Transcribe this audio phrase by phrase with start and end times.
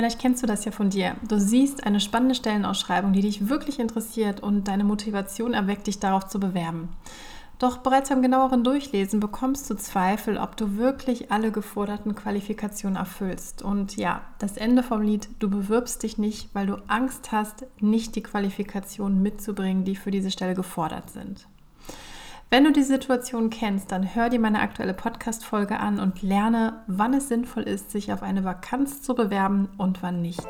[0.00, 1.16] Vielleicht kennst du das ja von dir.
[1.28, 6.26] Du siehst eine spannende Stellenausschreibung, die dich wirklich interessiert und deine Motivation erweckt, dich darauf
[6.26, 6.88] zu bewerben.
[7.58, 13.60] Doch bereits beim genaueren Durchlesen bekommst du Zweifel, ob du wirklich alle geforderten Qualifikationen erfüllst.
[13.60, 18.16] Und ja, das Ende vom Lied, du bewirbst dich nicht, weil du Angst hast, nicht
[18.16, 21.46] die Qualifikationen mitzubringen, die für diese Stelle gefordert sind.
[22.52, 27.14] Wenn du die Situation kennst, dann hör dir meine aktuelle Podcast-Folge an und lerne, wann
[27.14, 30.42] es sinnvoll ist, sich auf eine Vakanz zu bewerben und wann nicht.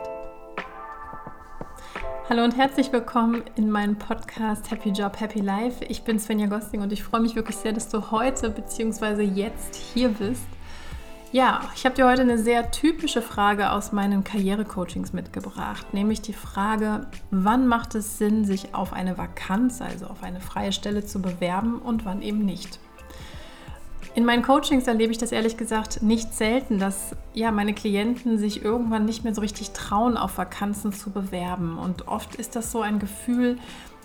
[2.27, 5.84] Hallo und herzlich willkommen in meinem Podcast Happy Job, Happy Life.
[5.84, 9.21] Ich bin Svenja Gosting und ich freue mich wirklich sehr, dass du heute bzw.
[9.23, 10.46] jetzt hier bist
[11.33, 16.33] ja, ich habe dir heute eine sehr typische Frage aus meinen Karrierecoachings mitgebracht, nämlich die
[16.33, 21.23] Frage, wann macht es Sinn, sich auf eine Vakanz, also auf eine freie Stelle zu
[21.23, 22.80] bewerben und wann eben nicht.
[24.16, 28.65] In meinen Coachings erlebe ich das ehrlich gesagt nicht selten, dass ja meine Klienten sich
[28.65, 31.79] irgendwann nicht mehr so richtig trauen, auf Vakanzen zu bewerben.
[31.79, 33.57] Und oft ist das so ein Gefühl,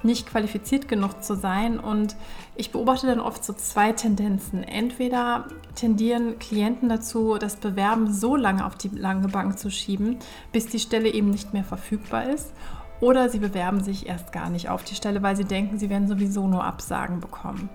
[0.05, 1.79] nicht qualifiziert genug zu sein.
[1.79, 2.15] Und
[2.55, 4.63] ich beobachte dann oft so zwei Tendenzen.
[4.63, 10.17] Entweder tendieren Klienten dazu, das Bewerben so lange auf die lange Bank zu schieben,
[10.51, 12.53] bis die Stelle eben nicht mehr verfügbar ist.
[13.01, 16.07] Oder sie bewerben sich erst gar nicht auf die Stelle, weil sie denken, sie werden
[16.07, 17.69] sowieso nur Absagen bekommen.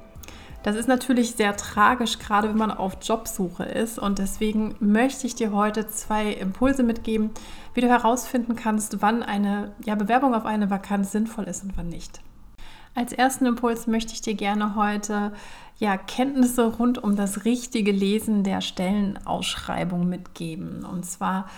[0.62, 3.98] Das ist natürlich sehr tragisch, gerade wenn man auf Jobsuche ist.
[3.98, 7.30] Und deswegen möchte ich dir heute zwei Impulse mitgeben,
[7.72, 11.88] wie du herausfinden kannst, wann eine ja, Bewerbung auf eine Vakanz sinnvoll ist und wann
[11.88, 12.20] nicht.
[12.94, 15.32] Als ersten Impuls möchte ich dir gerne heute
[15.78, 20.84] ja, Kenntnisse rund um das richtige Lesen der Stellenausschreibung mitgeben.
[20.84, 21.48] Und zwar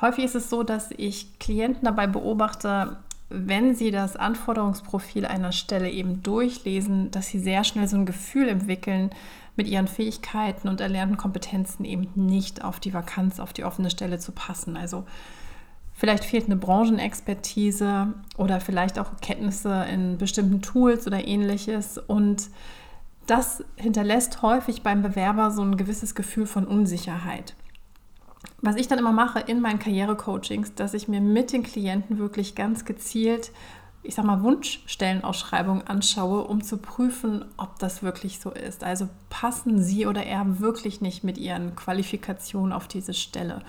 [0.00, 2.96] häufig ist es so, dass ich Klienten dabei beobachte,
[3.30, 8.48] wenn Sie das Anforderungsprofil einer Stelle eben durchlesen, dass Sie sehr schnell so ein Gefühl
[8.48, 9.10] entwickeln,
[9.56, 14.18] mit Ihren Fähigkeiten und erlernten Kompetenzen eben nicht auf die Vakanz, auf die offene Stelle
[14.20, 14.76] zu passen.
[14.76, 15.04] Also
[15.94, 21.98] vielleicht fehlt eine Branchenexpertise oder vielleicht auch Kenntnisse in bestimmten Tools oder ähnliches.
[21.98, 22.50] Und
[23.26, 27.56] das hinterlässt häufig beim Bewerber so ein gewisses Gefühl von Unsicherheit
[28.60, 32.54] was ich dann immer mache in meinen Karrierecoachings, dass ich mir mit den Klienten wirklich
[32.54, 33.52] ganz gezielt,
[34.02, 38.82] ich sag mal, Wunschstellenausschreibungen anschaue, um zu prüfen, ob das wirklich so ist.
[38.82, 43.62] Also passen sie oder er wirklich nicht mit ihren Qualifikationen auf diese Stelle.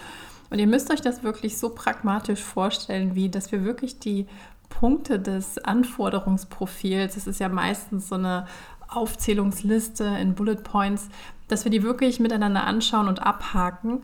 [0.49, 4.27] Und ihr müsst euch das wirklich so pragmatisch vorstellen, wie dass wir wirklich die
[4.69, 8.47] Punkte des Anforderungsprofils, das ist ja meistens so eine
[8.87, 11.09] Aufzählungsliste in Bullet Points,
[11.47, 14.03] dass wir die wirklich miteinander anschauen und abhaken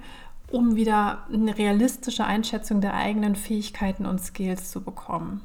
[0.52, 5.42] um wieder eine realistische Einschätzung der eigenen Fähigkeiten und Skills zu bekommen.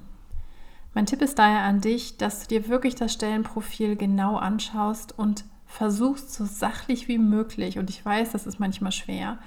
[0.95, 5.45] Mein Tipp ist daher an dich, dass du dir wirklich das Stellenprofil genau anschaust und
[5.67, 9.39] versuchst so sachlich wie möglich, und ich weiß, das ist manchmal schwer,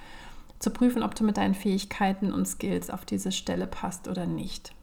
[0.59, 4.73] zu prüfen, ob du mit deinen Fähigkeiten und Skills auf diese Stelle passt oder nicht.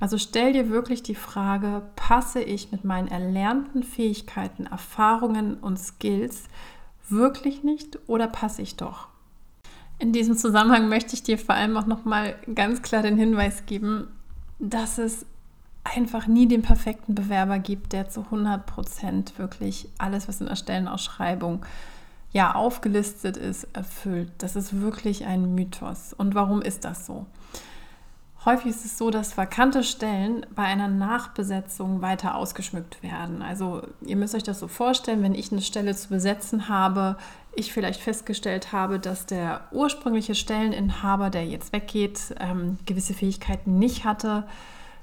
[0.00, 6.44] Also stell dir wirklich die Frage, passe ich mit meinen erlernten Fähigkeiten, Erfahrungen und Skills
[7.10, 9.08] wirklich nicht oder passe ich doch?
[10.00, 14.08] In diesem Zusammenhang möchte ich dir vor allem auch nochmal ganz klar den Hinweis geben,
[14.58, 15.26] dass es
[15.84, 20.56] einfach nie den perfekten Bewerber gibt, der zu 100 Prozent wirklich alles, was in der
[20.56, 21.66] Stellenausschreibung
[22.32, 24.30] ja aufgelistet ist, erfüllt.
[24.38, 26.14] Das ist wirklich ein Mythos.
[26.14, 27.26] Und warum ist das so?
[28.46, 33.42] Häufig ist es so, dass vakante Stellen bei einer Nachbesetzung weiter ausgeschmückt werden.
[33.42, 37.18] Also ihr müsst euch das so vorstellen, wenn ich eine Stelle zu besetzen habe,
[37.60, 44.04] ich vielleicht festgestellt habe, dass der ursprüngliche Stelleninhaber, der jetzt weggeht, ähm, gewisse Fähigkeiten nicht
[44.04, 44.46] hatte,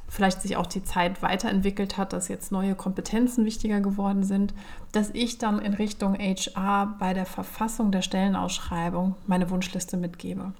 [0.09, 4.53] vielleicht sich auch die Zeit weiterentwickelt hat, dass jetzt neue Kompetenzen wichtiger geworden sind,
[4.91, 10.53] dass ich dann in Richtung HR bei der Verfassung der Stellenausschreibung meine Wunschliste mitgebe.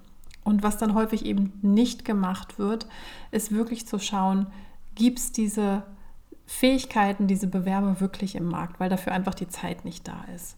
[0.44, 2.86] Und was dann häufig eben nicht gemacht wird,
[3.30, 4.46] ist wirklich zu schauen,
[4.94, 5.82] gibt es diese
[6.46, 10.56] Fähigkeiten, diese Bewerber wirklich im Markt, weil dafür einfach die Zeit nicht da ist.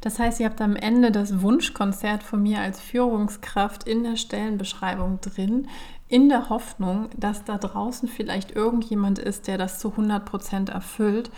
[0.00, 5.20] Das heißt, ihr habt am Ende das Wunschkonzert von mir als Führungskraft in der Stellenbeschreibung
[5.20, 5.68] drin,
[6.08, 11.30] in der Hoffnung, dass da draußen vielleicht irgendjemand ist, der das zu 100 Prozent erfüllt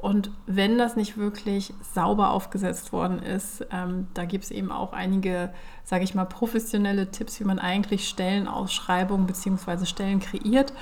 [0.00, 4.94] und wenn das nicht wirklich sauber aufgesetzt worden ist, ähm, da gibt es eben auch
[4.94, 5.52] einige,
[5.84, 9.84] sage ich mal, professionelle Tipps, wie man eigentlich Stellenausschreibungen bzw.
[9.84, 10.72] Stellen kreiert.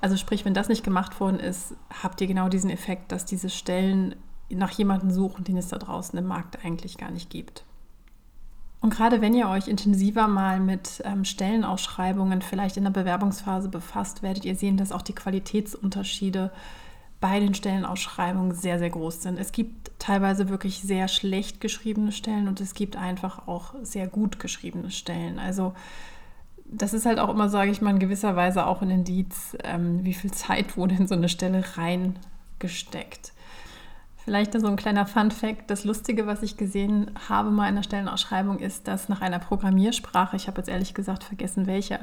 [0.00, 3.50] Also sprich, wenn das nicht gemacht worden ist, habt ihr genau diesen Effekt, dass diese
[3.50, 4.14] Stellen
[4.50, 7.64] nach jemandem suchen, den es da draußen im Markt eigentlich gar nicht gibt.
[8.80, 14.22] Und gerade wenn ihr euch intensiver mal mit ähm, Stellenausschreibungen vielleicht in der Bewerbungsphase befasst,
[14.22, 16.50] werdet ihr sehen, dass auch die Qualitätsunterschiede
[17.20, 19.38] bei den Stellenausschreibungen sehr, sehr groß sind.
[19.38, 24.40] Es gibt teilweise wirklich sehr schlecht geschriebene Stellen und es gibt einfach auch sehr gut
[24.40, 25.38] geschriebene Stellen.
[25.38, 25.74] Also
[26.64, 30.04] das ist halt auch immer, sage ich mal, in gewisser Weise auch ein Indiz, ähm,
[30.04, 33.31] wie viel Zeit wurde in so eine Stelle reingesteckt.
[34.24, 38.60] Vielleicht so ein kleiner Fun-Fact: Das Lustige, was ich gesehen habe mal in der Stellenausschreibung,
[38.60, 42.00] ist, dass nach einer Programmiersprache, ich habe jetzt ehrlich gesagt vergessen welche,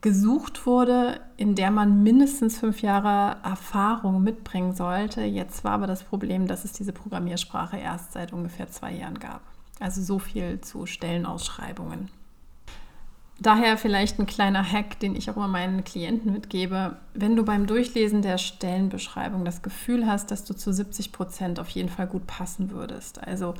[0.00, 5.22] gesucht wurde, in der man mindestens fünf Jahre Erfahrung mitbringen sollte.
[5.22, 9.42] Jetzt war aber das Problem, dass es diese Programmiersprache erst seit ungefähr zwei Jahren gab.
[9.78, 12.08] Also so viel zu Stellenausschreibungen.
[13.42, 16.98] Daher vielleicht ein kleiner Hack, den ich auch immer meinen Klienten mitgebe.
[17.14, 21.70] Wenn du beim Durchlesen der Stellenbeschreibung das Gefühl hast, dass du zu 70 Prozent auf
[21.70, 23.54] jeden Fall gut passen würdest, also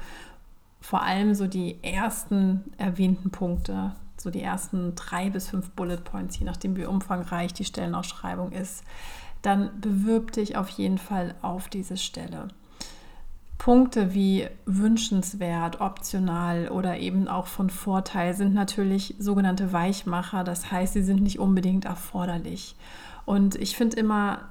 [0.83, 6.39] vor allem so die ersten erwähnten Punkte, so die ersten drei bis fünf Bullet Points,
[6.39, 8.85] je nachdem wie umfangreich die Stellenausschreibung ist,
[9.41, 12.49] dann bewirb dich auf jeden Fall auf diese Stelle.
[13.61, 20.45] Punkte wie wünschenswert, optional oder eben auch von Vorteil sind natürlich sogenannte Weichmacher.
[20.45, 22.75] Das heißt, sie sind nicht unbedingt erforderlich.
[23.27, 24.49] Und ich finde immer,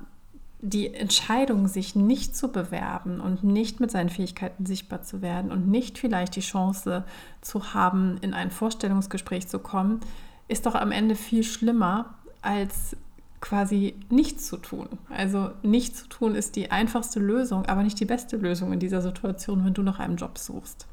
[0.61, 5.67] die Entscheidung, sich nicht zu bewerben und nicht mit seinen Fähigkeiten sichtbar zu werden und
[5.67, 7.03] nicht vielleicht die Chance
[7.41, 10.01] zu haben, in ein Vorstellungsgespräch zu kommen,
[10.47, 12.13] ist doch am Ende viel schlimmer,
[12.44, 12.95] als
[13.41, 14.88] quasi nichts zu tun.
[15.09, 19.01] Also nichts zu tun ist die einfachste Lösung, aber nicht die beste Lösung in dieser
[19.01, 20.88] Situation, wenn du nach einem Job suchst.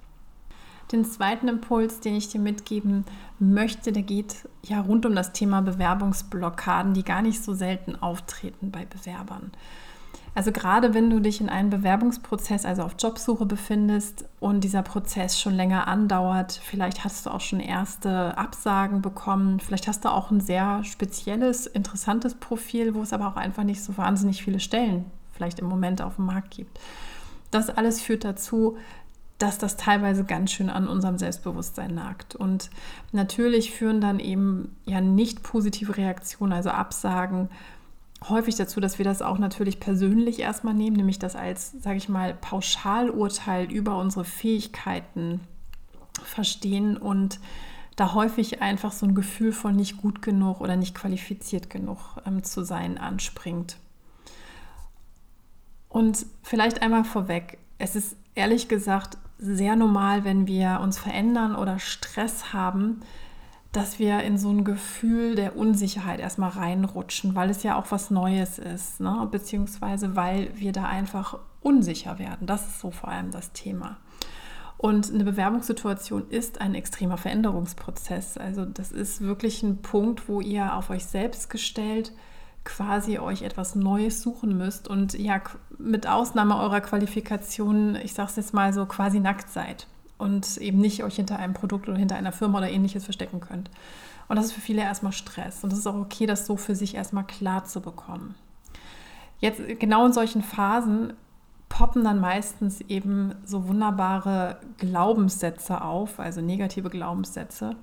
[0.93, 3.05] Den zweiten Impuls, den ich dir mitgeben
[3.41, 8.71] möchte, der geht ja rund um das Thema Bewerbungsblockaden, die gar nicht so selten auftreten
[8.71, 9.51] bei Bewerbern.
[10.37, 15.41] Also gerade wenn du dich in einem Bewerbungsprozess, also auf Jobsuche befindest und dieser Prozess
[15.41, 20.31] schon länger andauert, vielleicht hast du auch schon erste Absagen bekommen, vielleicht hast du auch
[20.31, 25.07] ein sehr spezielles, interessantes Profil, wo es aber auch einfach nicht so wahnsinnig viele Stellen
[25.33, 26.79] vielleicht im Moment auf dem Markt gibt.
[27.51, 28.77] Das alles führt dazu,
[29.39, 32.37] dass das teilweise ganz schön an unserem Selbstbewusstsein nagt.
[32.37, 32.69] Und
[33.11, 37.49] natürlich führen dann eben ja nicht positive Reaktionen, also Absagen,
[38.29, 42.09] häufig dazu, dass wir das auch natürlich persönlich erstmal nehmen, nämlich das als, sage ich
[42.09, 45.41] mal, Pauschalurteil über unsere Fähigkeiten
[46.23, 47.41] verstehen und
[47.97, 52.45] da häufig einfach so ein Gefühl von nicht gut genug oder nicht qualifiziert genug ähm,
[52.45, 53.79] zu sein anspringt.
[55.89, 61.79] Und vielleicht einmal vorweg, es ist ehrlich gesagt sehr normal, wenn wir uns verändern oder
[61.79, 63.01] Stress haben,
[63.77, 68.11] dass wir in so ein Gefühl der Unsicherheit erstmal reinrutschen, weil es ja auch was
[68.11, 69.29] Neues ist, ne?
[69.31, 72.47] beziehungsweise weil wir da einfach unsicher werden.
[72.47, 73.99] Das ist so vor allem das Thema.
[74.79, 78.39] Und eine Bewerbungssituation ist ein extremer Veränderungsprozess.
[78.39, 82.13] Also das ist wirklich ein Punkt, wo ihr auf euch selbst gestellt
[82.65, 85.41] quasi euch etwas Neues suchen müsst und ja
[85.79, 89.87] mit Ausnahme eurer Qualifikationen, ich sage es jetzt mal so, quasi nackt seid
[90.19, 93.71] und eben nicht euch hinter einem Produkt oder hinter einer Firma oder ähnliches verstecken könnt.
[94.29, 95.63] Und das ist für viele erstmal Stress.
[95.63, 98.35] Und es ist auch okay, das so für sich erstmal klar zu bekommen.
[99.39, 101.13] Jetzt genau in solchen Phasen
[101.69, 107.77] poppen dann meistens eben so wunderbare Glaubenssätze auf, also negative Glaubenssätze,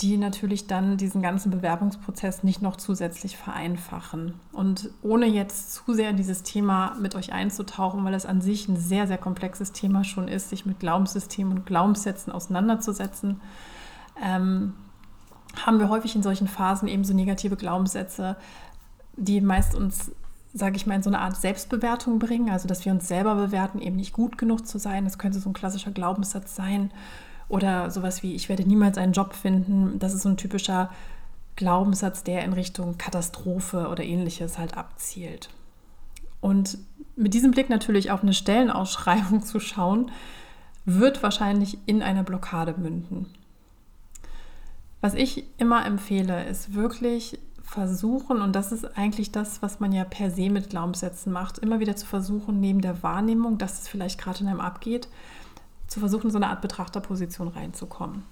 [0.00, 4.34] die natürlich dann diesen ganzen Bewerbungsprozess nicht noch zusätzlich vereinfachen.
[4.52, 8.68] Und ohne jetzt zu sehr in dieses Thema mit euch einzutauchen, weil es an sich
[8.68, 13.40] ein sehr, sehr komplexes Thema schon ist, sich mit Glaubenssystemen und Glaubenssätzen auseinanderzusetzen,
[14.22, 14.74] ähm,
[15.64, 18.36] haben wir häufig in solchen Phasen eben so negative Glaubenssätze,
[19.16, 20.12] die meist uns
[20.52, 23.80] sage ich mal, in so eine Art Selbstbewertung bringen, also dass wir uns selber bewerten,
[23.80, 25.04] eben nicht gut genug zu sein.
[25.04, 26.90] Das könnte so ein klassischer Glaubenssatz sein.
[27.50, 29.98] Oder sowas wie, ich werde niemals einen Job finden.
[29.98, 30.88] Das ist so ein typischer
[31.56, 35.50] Glaubenssatz, der in Richtung Katastrophe oder ähnliches halt abzielt.
[36.40, 36.78] Und
[37.16, 40.12] mit diesem Blick natürlich auf eine Stellenausschreibung zu schauen,
[40.84, 43.26] wird wahrscheinlich in einer Blockade münden.
[45.00, 50.04] Was ich immer empfehle, ist wirklich versuchen, und das ist eigentlich das, was man ja
[50.04, 54.20] per se mit Glaubenssätzen macht, immer wieder zu versuchen, neben der Wahrnehmung, dass es vielleicht
[54.20, 55.08] gerade in einem abgeht,
[55.90, 58.22] zu versuchen, so eine Art Betrachterposition reinzukommen.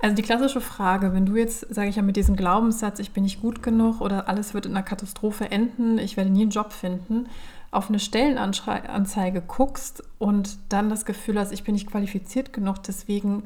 [0.00, 3.22] Also die klassische Frage, wenn du jetzt, sage ich ja, mit diesem Glaubenssatz, ich bin
[3.22, 6.74] nicht gut genug oder alles wird in einer Katastrophe enden, ich werde nie einen Job
[6.74, 7.26] finden,
[7.70, 13.44] auf eine Stellenanzeige guckst und dann das Gefühl hast, ich bin nicht qualifiziert genug, deswegen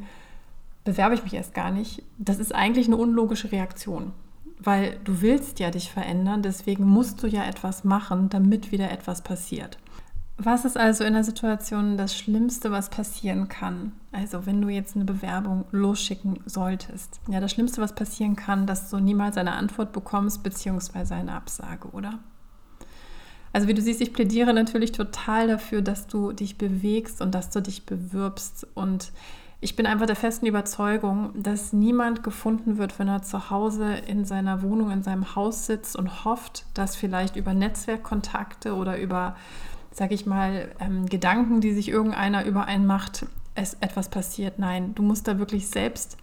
[0.85, 4.11] bewerbe ich mich erst gar nicht, das ist eigentlich eine unlogische Reaktion.
[4.59, 9.23] Weil du willst ja dich verändern, deswegen musst du ja etwas machen, damit wieder etwas
[9.23, 9.79] passiert.
[10.41, 13.91] Was ist also in der Situation das Schlimmste, was passieren kann?
[14.13, 17.21] Also wenn du jetzt eine Bewerbung losschicken solltest.
[17.29, 21.89] Ja, das Schlimmste, was passieren kann, dass du niemals eine Antwort bekommst, beziehungsweise eine Absage,
[21.89, 22.21] oder?
[23.53, 27.51] Also wie du siehst, ich plädiere natürlich total dafür, dass du dich bewegst und dass
[27.51, 28.65] du dich bewirbst.
[28.75, 29.11] Und
[29.61, 34.25] Ich bin einfach der festen Überzeugung, dass niemand gefunden wird, wenn er zu Hause in
[34.25, 39.35] seiner Wohnung, in seinem Haus sitzt und hofft, dass vielleicht über Netzwerkkontakte oder über,
[39.99, 44.59] sag ich mal, ähm, Gedanken, die sich irgendeiner über einen macht, es etwas passiert.
[44.59, 46.17] Nein, du musst da wirklich selbst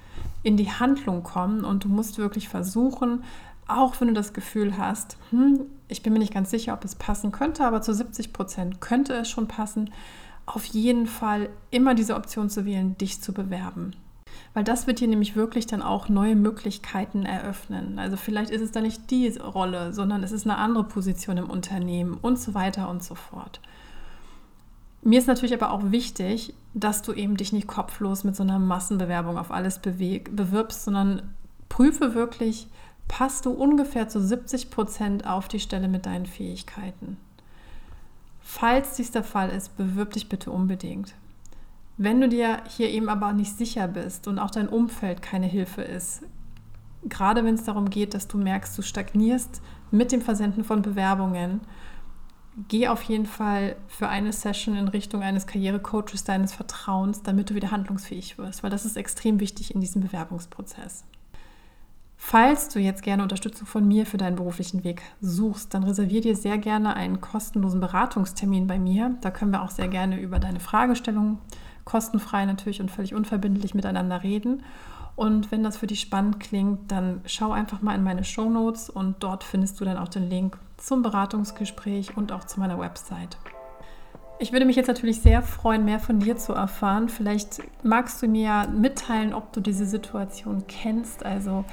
[0.44, 3.24] in die Handlung kommen und du musst wirklich versuchen,
[3.68, 6.96] auch wenn du das Gefühl hast, hm, ich bin mir nicht ganz sicher, ob es
[6.96, 9.90] passen könnte, aber zu 70 Prozent könnte es schon passen,
[10.46, 13.92] auf jeden Fall immer diese Option zu wählen, dich zu bewerben.
[14.56, 18.00] Weil das wird dir nämlich wirklich dann auch neue Möglichkeiten eröffnen.
[18.00, 21.50] Also vielleicht ist es dann nicht die Rolle, sondern es ist eine andere Position im
[21.50, 23.60] Unternehmen und so weiter und so fort.
[25.04, 28.58] Mir ist natürlich aber auch wichtig, dass du eben dich nicht kopflos mit so einer
[28.58, 31.36] Massenbewerbung auf alles bewirbst, sondern
[31.68, 32.68] prüfe wirklich,
[33.10, 37.18] passt du ungefähr zu 70 Prozent auf die Stelle mit deinen Fähigkeiten.
[38.42, 41.14] Falls dies der Fall ist, bewirb dich bitte unbedingt.
[41.98, 45.82] Wenn du dir hier eben aber nicht sicher bist und auch dein Umfeld keine Hilfe
[45.82, 46.24] ist,
[47.04, 49.62] gerade wenn es darum geht, dass du merkst, du stagnierst
[49.92, 51.62] mit dem Versenden von Bewerbungen,
[52.68, 57.56] geh auf jeden Fall für eine Session in Richtung eines Karrierecoaches deines Vertrauens, damit du
[57.56, 61.06] wieder handlungsfähig wirst, weil das ist extrem wichtig in diesem Bewerbungsprozess.
[62.18, 66.36] Falls du jetzt gerne Unterstützung von mir für deinen beruflichen Weg suchst, dann reservier dir
[66.36, 69.16] sehr gerne einen kostenlosen Beratungstermin bei mir.
[69.22, 71.40] Da können wir auch sehr gerne über deine Fragestellungen
[71.86, 74.64] kostenfrei natürlich und völlig unverbindlich miteinander reden.
[75.16, 78.90] Und wenn das für dich spannend klingt, dann schau einfach mal in meine Show Notes
[78.90, 83.38] und dort findest du dann auch den Link zum Beratungsgespräch und auch zu meiner Website.
[84.38, 87.08] Ich würde mich jetzt natürlich sehr freuen, mehr von dir zu erfahren.
[87.08, 91.26] Vielleicht magst du mir mitteilen, ob du diese Situation kennst.
[91.26, 91.64] Also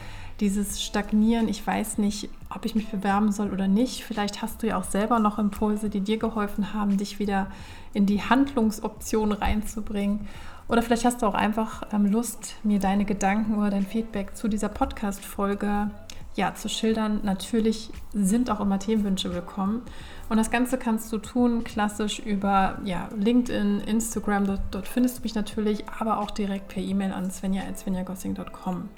[0.43, 4.03] dieses Stagnieren, ich weiß nicht, ob ich mich bewerben soll oder nicht.
[4.03, 7.47] Vielleicht hast du ja auch selber noch Impulse, die dir geholfen haben, dich wieder
[7.95, 10.27] in die Handlungsoption reinzubringen.
[10.67, 14.49] Oder vielleicht hast du auch einfach ähm, Lust, mir deine Gedanken oder dein Feedback zu
[14.49, 15.93] dieser Podcast-Folge
[16.35, 17.21] ja, zu schildern.
[17.23, 19.83] Natürlich sind auch immer Themenwünsche willkommen.
[20.29, 25.23] Und das Ganze kannst du tun klassisch über ja, LinkedIn, Instagram, dort, dort findest du
[25.23, 28.89] mich natürlich, aber auch direkt per E-Mail an svenja.svenjagossing.com.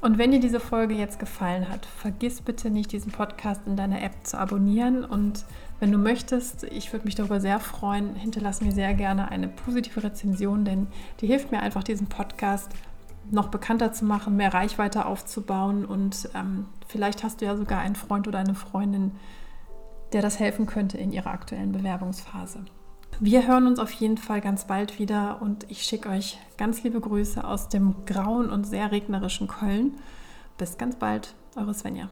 [0.00, 4.00] Und wenn dir diese Folge jetzt gefallen hat, vergiss bitte nicht, diesen Podcast in deiner
[4.02, 5.04] App zu abonnieren.
[5.04, 5.44] Und
[5.78, 10.02] wenn du möchtest, ich würde mich darüber sehr freuen, hinterlass mir sehr gerne eine positive
[10.02, 10.86] Rezension, denn
[11.20, 12.70] die hilft mir einfach, diesen Podcast
[13.30, 15.84] noch bekannter zu machen, mehr Reichweite aufzubauen.
[15.84, 19.12] Und ähm, vielleicht hast du ja sogar einen Freund oder eine Freundin,
[20.14, 22.64] der das helfen könnte in ihrer aktuellen Bewerbungsphase.
[23.18, 27.00] Wir hören uns auf jeden Fall ganz bald wieder und ich schicke euch ganz liebe
[27.00, 29.98] Grüße aus dem grauen und sehr regnerischen Köln.
[30.56, 32.10] Bis ganz bald, eure Svenja.